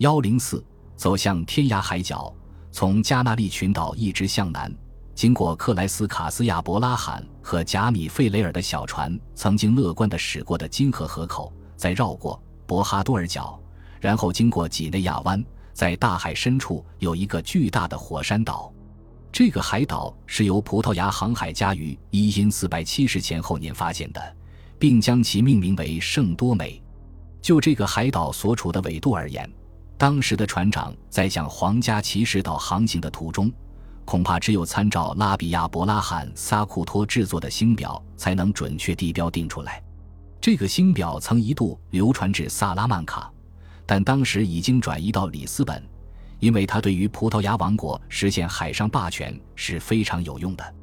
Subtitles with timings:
[0.00, 0.64] 幺零四
[0.96, 2.34] 走向天涯海角，
[2.72, 4.74] 从加纳利群岛一直向南，
[5.14, 13.60] 经过克莱斯卡斯亚伯拉罕和贾米费雷尔的小船曾经乐观地驶过的金河河口，再绕过博哈多尔角，
[14.00, 15.44] 然后经过几内亚湾，
[15.74, 18.72] 在大海深处有一个巨大的火山岛。
[19.30, 24.36] 这个海岛是由葡萄牙航海家于一因四百七十前后年发现的，
[24.78, 26.82] 并将其命名为圣多美。
[27.42, 29.50] 就这个海岛所处的纬度而言，
[30.00, 33.52] 当时的船长在向皇家骑士岛航行的途中，
[34.06, 39.82] 恐怕只有参照拉比亚伯拉罕·萨库托制作的星表，才能准确地标定出来。
[40.40, 43.30] 这个星表曾一度流传至萨拉曼卡，
[43.84, 45.86] 但当时已经转移到里斯本。
[46.38, 50.74] 因为它对于葡萄牙王国实现海上霸权是非常有用的。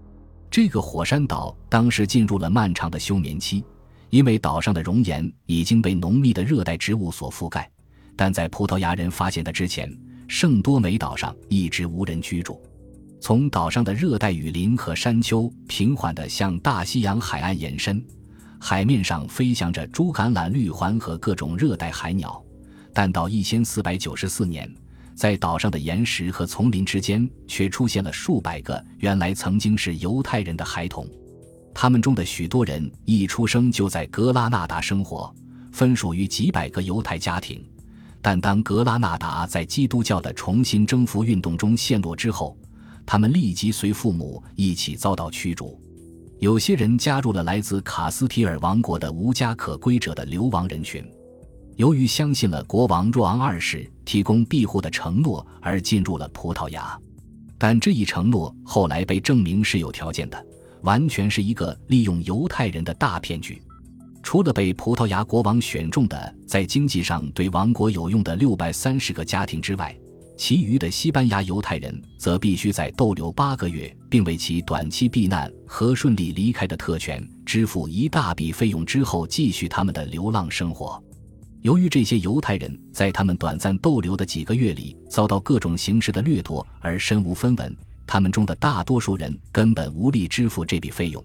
[0.51, 3.65] 这个火山岛当时进入了漫长的休眠期，
[4.11, 7.67] 因为岛上的熔岩已经被浓密的热带植物所覆盖。
[8.17, 9.89] 但在葡萄牙人发现它之前，
[10.27, 12.61] 圣多美岛上一直无人居住。
[13.21, 18.03] 从岛上的热带雨林和山丘平缓地向大西洋海岸延伸，
[18.59, 22.43] 海面上飞翔着猪橄榄绿环和各种热带海鸟。
[22.93, 24.69] 但到一千四百九十四年。
[25.15, 31.09] 在岛上的岩石和丛林之间，却出现了数百个原来曾经是犹太人的孩童，
[31.73, 35.33] 他们中的许多人一出生就在格拉纳达生活，
[35.71, 37.67] 分属于几百个犹太家庭。
[38.29, 42.57] 但当格拉纳达在基督教的重新征服运动中陷落之后，
[43.05, 45.81] 他们立即随父母一起遭到驱逐。
[46.39, 51.01] 有些人加入了来自卡斯提尔王国的无家可归者的流亡人群。
[51.77, 56.99] 由于相信了国王若昂二世提供庇护的承诺而进入了葡萄牙，
[57.57, 60.45] 但这一承诺后来被证明是有条件的，
[60.81, 63.61] 完全是一个利用犹太人的大骗局。
[64.27, 69.97] 除了被葡萄牙国王选中的在经济上对王国有用的六百三十个家庭之外，
[70.35, 81.01] 其余的西班牙犹太人则必须在逗留八个月，并为其短期避难和顺利离开的特权支付一大笔费用之后，继续他们的流浪生活。
[81.61, 87.73] 由于这些犹太人在他们短暂逗留的几个月里遭到各种形式的掠夺而身无分文，
[88.05, 91.23] 他们中的大多数人根本无力支付这笔费用。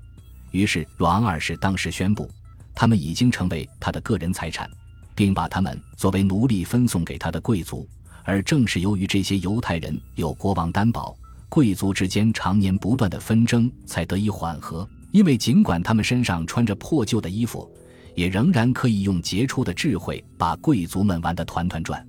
[0.52, 2.30] 于是，阮二世当时宣布，
[2.75, 4.71] 他们已经成为他的个人财产，
[5.15, 7.88] 并把他们作为奴隶分送给他的贵族。
[8.25, 11.16] 而正是由于这些犹太人有国王担保，
[11.49, 14.88] 贵族之间常年不断的纷争才得以缓和。
[15.10, 17.71] 因为尽管他们身上穿着破旧的衣服。
[18.15, 22.06] 也仍然可以用杰出的智慧把贵族们玩得团团转。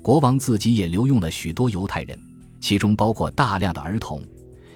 [0.00, 2.16] 国王自己也留用了许多犹太人，
[2.60, 4.22] 其中包括大量的儿童，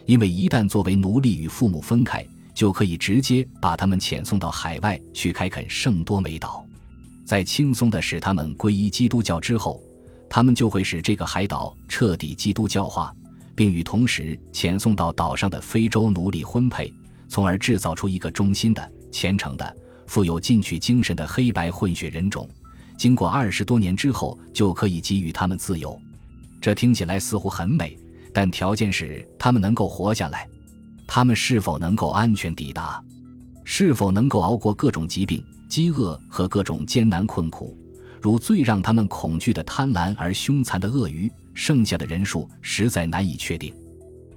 [0.04, 6.64] 因为一旦作为奴隶与父母分开，就可以直接把他们遣送到海外去开垦圣多美岛。
[7.26, 9.82] 在轻松地使他们皈依基督教之后，
[10.30, 13.14] 他们就会使这个海岛彻底基督教化，
[13.54, 16.92] 并与同时遣送到岛上的非洲奴隶婚配，
[17.28, 19.76] 从而制造出一个忠心的、虔诚的。
[20.06, 22.46] 富有进取精神的黑白混血人种，
[22.98, 25.98] 经过二十多年之后，就可以给予他们自由。
[26.60, 27.98] 这听起来似乎很美，
[28.34, 30.46] 但条件是他们能够活下来。
[31.06, 33.02] 他们是否能够安全抵达？
[33.64, 37.76] 是否能够熬过各种疾病、饥饿和各种艰难困苦？
[38.20, 43.74] 如最让他们恐惧的贪婪而凶残的鳄鱼，剩下的人数实在难以确定。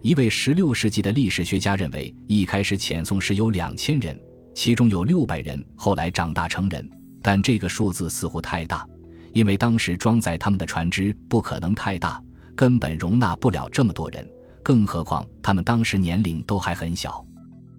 [0.01, 4.17] 一位16世纪的历史学家认为，一开始遣送时有两千人。
[4.53, 6.89] 其中有六百人后来长大成人，
[7.21, 8.87] 但这个数字似乎太大，
[9.31, 12.19] 因为当时装载他们的船只不可能太大，
[12.55, 14.27] 根本容纳不了这么多人。
[14.67, 17.25] 更何况他们当时年龄都还很小。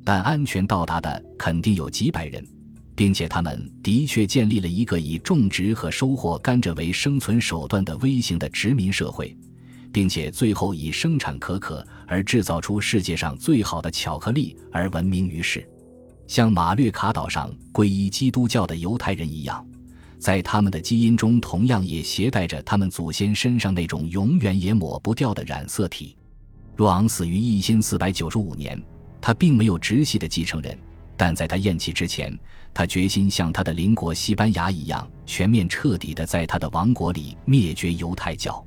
[0.03, 2.43] 但安全到达的肯定有几百人，
[2.97, 9.37] 并且他们的确建立了一个以种植和收获甘蔗为生存手段的微型的殖民社会，
[9.93, 15.69] 并且最后以生产可可而制造出世界上最好的巧克力而闻名于世。
[16.27, 19.63] 像马略卡岛上皈依基督教的犹太人一样，
[20.19, 26.17] 在他们的基因中同样也携带着他们祖先身上那种永远也抹不掉的染色体。
[26.79, 28.81] 若昂死于一千四百九十五年，
[29.21, 30.79] 他并没有直系的继承人，
[31.17, 32.33] 但在他咽气之前，
[32.73, 38.65] 他决心像他的邻国西班牙一样，全面彻底的在他的王国里灭绝犹太教。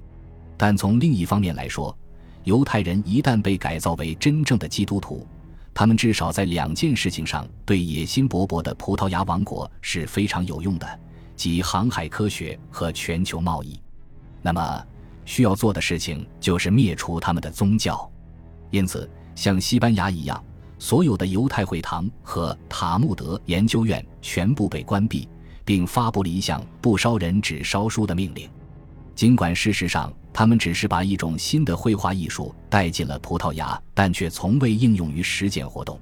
[0.57, 1.97] 但从另一方面来说，
[2.43, 5.25] 犹太人一旦被改造为真正的基督徒，
[5.73, 10.99] 他们至少在两件事情上对野心勃勃的葡萄牙王国是非常有用的，
[11.37, 13.79] 即航海科学和全球贸易。
[14.41, 14.85] 那么，
[15.25, 18.09] 需要做的事情就是灭除他们的宗教。
[18.69, 20.43] 因此，像西班牙一样，
[20.79, 25.27] 所有的犹太会堂和塔木德研究院全部被关闭，
[25.63, 28.49] 并发布了一项不烧人只烧书的命令。
[29.13, 35.99] 尽管事实上他们只是把一种新的绘画艺术带进了葡萄牙，但却从未应用于实践活动。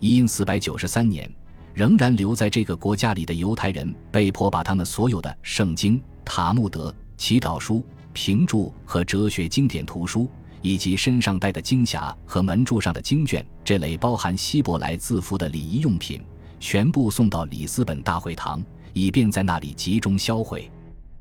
[0.00, 1.30] 因四百九十三年，
[1.74, 10.28] 仍然留在这个国家里的犹太人被迫把他们所有的圣经、塔木德、祈祷书、评注和哲学经典图书，
[10.62, 16.20] 以及身上带的经匣和门柱上的经卷这类包含希伯来字符的礼仪用品，
[16.58, 18.62] 全部送到里斯本大会堂，
[18.92, 20.70] 以便在那里集中销毁。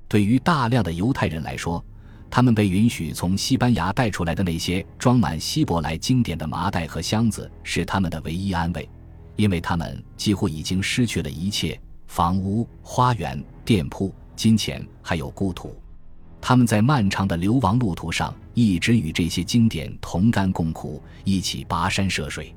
[0.08, 1.84] 对于大量的犹太人来说，
[2.30, 8.90] 他们被允许从西班牙带出来的那些装满希伯来经典的麻袋和箱子是他们的唯一安慰，
[9.36, 15.76] 因为他们几乎已经失去了一切房屋、花园、店铺、金钱，还有故土。
[16.40, 22.56] 他们在漫长的流亡路途上一直与这些经典同甘共苦，一起跋山涉水。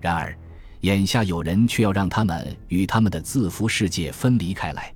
[0.00, 0.36] 然而，
[0.80, 4.92] 眼下有人却要让他们与他们的字符世界分离开来。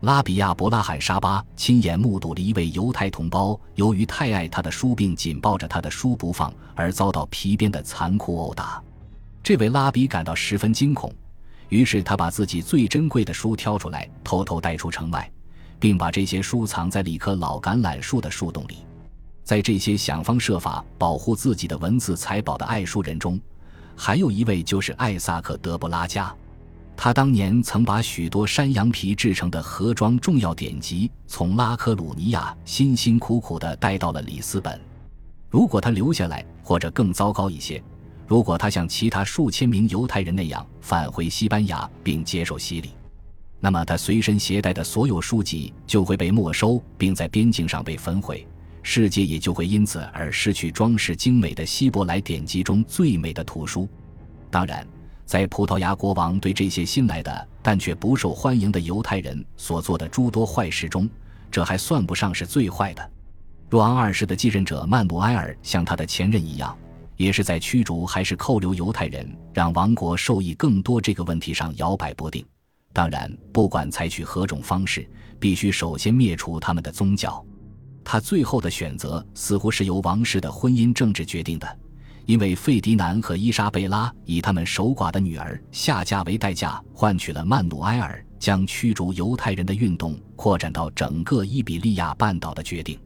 [0.00, 8.82] 拉比亚·伯拉罕·沙巴亲眼目睹了一位犹太同胞由于太爱他的书并紧抱着他的书不放而遭到皮鞭的残酷殴打。
[9.42, 11.12] 这位拉比感到十分惊恐，
[11.68, 15.30] 于是他把自己最珍贵的书挑出来，偷偷带出城外，
[15.82, 18.86] 并把这些书藏在了一棵老橄榄树的树洞里。
[19.42, 23.40] 在这些想方设法保护自己的文字财宝的爱书人中，
[23.96, 26.32] 还有一位就是艾萨克·德布拉加。
[26.96, 34.80] 他当年曾把许多山羊皮制成的盒装重要典籍从拉科鲁尼亚辛辛苦苦地带到了里斯本。
[35.50, 37.82] 如果他留下来，或者更糟糕一些，
[38.28, 42.90] 如果他像其他数千名犹太人那样返回西班牙并接受洗礼，
[43.62, 48.46] 那么他随身携带的所有书籍就会被没收，并在边境上被焚毁，
[48.82, 53.88] 世界也就会因此而失去装饰精美的希伯来典籍中最美的图书。
[54.50, 54.86] 当然。
[55.24, 61.08] 在葡萄牙国王对这些新来的但却不受欢迎的犹太人所做的诸多坏事中，
[61.50, 63.10] 这还算不上是最坏的。
[63.70, 66.76] 若昂二世的继任者曼努埃尔像他的前任一样，
[67.16, 72.44] 也是在驱逐还是扣留犹太人，让王国受益更多这个问题上摇摆不定。
[72.92, 75.08] 当然，不管采取何种方式，
[75.40, 77.44] 必须首先灭除他们的宗教。
[78.04, 81.78] 他最后的选择似乎是由王室的婚姻政治决定的。
[82.24, 92.96] 因为费迪南和伊莎贝拉以他们守寡的女儿下嫁为代价，换取了曼努埃尔将驱逐犹太人的运动扩展到整个伊比利亚半岛的决定。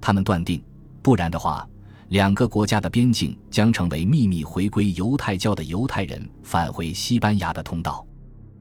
[0.00, 0.60] 他们断定，
[1.02, 1.68] 不然的话，
[2.08, 8.04] 两个国家的边境将成为秘密回归犹太教的犹太人返回西班牙的通道。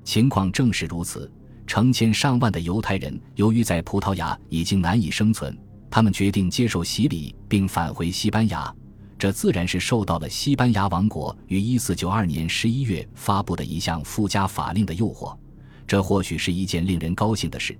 [0.07, 1.29] 情况正是如此，
[1.67, 5.53] 成千上万的犹太人由于在葡萄牙已经难以生存，
[5.91, 8.73] 他们决定接受洗礼并返回西班牙。
[9.19, 15.37] 这自然是受到了西班牙王国于一四九二年十一月发布的一项附加法令的诱惑。
[15.85, 17.77] 这或许是一件令人高兴的事，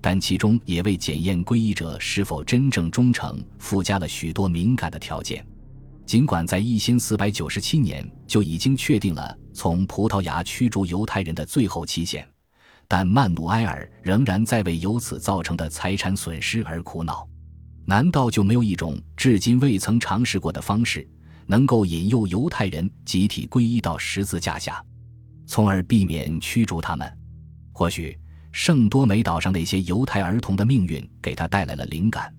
[0.00, 5.46] 但其中也为检验皈依者是否真正忠诚附加了许多敏感的条件。
[6.08, 12.26] 尽管在一千四百九十七年就已经确定了从葡萄牙驱逐犹太人的最后期限，
[12.88, 17.28] 但曼努埃尔仍然在为由此造成的财产损失而苦恼。
[17.84, 21.06] 难道就没有一种至今未曾尝试过的方式，
[21.46, 24.82] 能够引诱犹太人集体皈依到十字架下，
[25.46, 27.06] 从而避免驱逐他们？
[27.70, 28.18] 或许
[28.50, 32.34] 圣多美岛上那些犹太儿童的命运给他带来了灵感。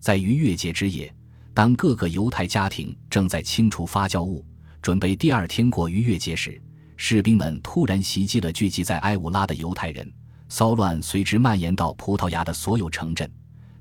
[0.00, 1.14] 在逾越节之夜，
[1.54, 4.44] 当各个犹太家庭正在清除发酵物，
[4.82, 6.60] 准备第二天过逾越节时，
[6.96, 10.12] 士兵们突然袭击了聚集在埃乌拉的犹太人，
[10.48, 13.30] 骚乱随之蔓延到葡萄牙的所有城镇。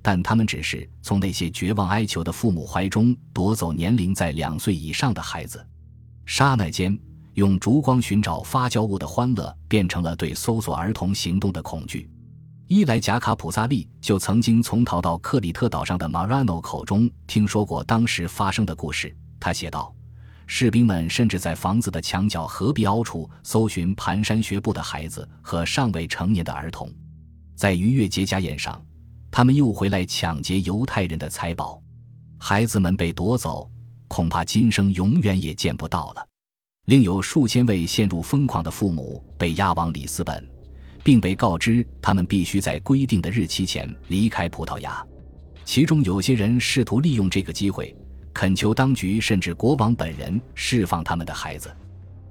[0.03, 5.65] 但他们只是从那些绝望哀求的父母怀中夺走年龄在两岁以上的孩子，
[6.27, 6.95] 刹那间，
[7.33, 12.07] 用烛光寻找发酵物的欢乐变成了对搜索儿童行动的恐惧。
[12.67, 19.15] 伊莱贾卡普萨利就曾经从逃到克里特岛上的马拉诺口中听说过当时发生的故事。
[19.39, 19.93] 他写道
[20.47, 26.89] ：“士兵们甚至在房子的墙角和壁凹处搜寻蹒跚学步的孩子和尚未成年的儿童，
[27.55, 28.81] 在逾越节家宴上。”
[29.29, 31.81] 他们又回来抢劫犹太人的财宝，
[32.37, 33.67] 孩子们被夺走，
[34.07, 36.23] 恐怕今生永远也见不到了。
[36.85, 40.47] 另有数千位陷入疯狂的父母被押往里斯本，
[41.03, 45.05] 并被告知他们必须在规定的日期前离开葡萄牙。
[45.65, 47.95] 其中有些人试图利用这个机会，
[48.33, 51.71] 恳求当局甚至国王本人释放他们的孩子。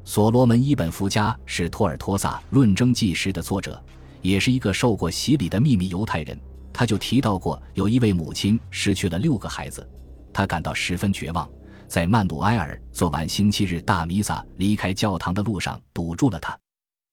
[0.05, 3.81] 所罗门·伊本·福加是托尔托萨《论争纪实》的作者，
[4.21, 6.39] 也是一个受过洗礼的秘密犹太人。
[6.73, 9.89] 他就提到过，有一位母亲失去了六个孩子，
[10.33, 11.49] 他感到十分绝望，
[11.87, 16.59] 在曼努埃尔做完星期日大弥撒离开教堂的路上堵住了他。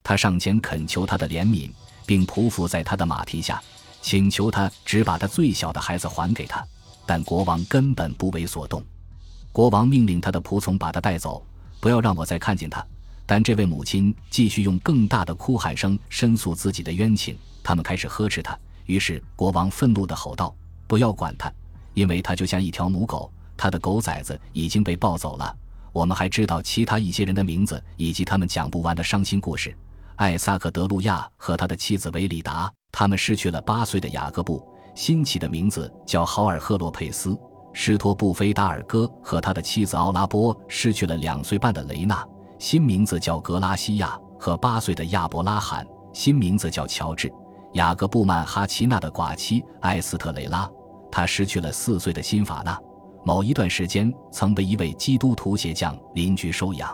[0.03, 1.69] 他上前恳求他的怜悯，
[2.05, 3.61] 并匍匐在他的马蹄下，
[4.01, 6.65] 请求他只把他最小的孩子还给他，
[7.05, 8.83] 但国王根本不为所动。
[9.51, 11.45] 国王命令他的仆从把他带走，
[11.79, 12.85] 不要让我再看见他。
[13.25, 17.37] 但这位母亲继续用更大的哭喊声申诉自己的冤情。
[17.61, 20.55] 他们开始呵斥他，于是国王愤怒地吼道
[20.87, 21.51] ：“不要管他，
[21.93, 23.31] 因为他就像一条母狗。
[23.55, 25.55] 他的狗崽子已经被抱走了。
[25.91, 29.75] 我们还知道其他一些人的名字以及他们讲不完的伤心故事。
[30.19, 34.61] 艾萨克·德路亚和他的妻子维里达，他们失去了八岁的雅各布，
[34.93, 37.39] 新起的名字叫豪尔赫洛佩斯；
[37.71, 42.21] 施托布菲达尔戈和他的妻子奥拉波失去了两岁半的雷娜。”
[42.59, 47.31] 新名字叫格拉西亚和八岁的亚伯拉罕，新名字叫乔治。
[47.75, 50.69] 雅各布曼哈奇娜的寡妻艾斯特雷拉，
[51.09, 52.77] 他失去了四岁的辛法纳。
[53.23, 56.93] 某一段时间曾被一位基督徒鞋匠邻居收养。